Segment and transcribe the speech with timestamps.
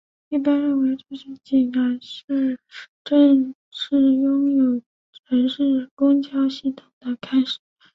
[0.29, 2.59] 一般认为这是济南市
[3.03, 4.81] 正式拥有
[5.27, 7.59] 城市公交系统的开始。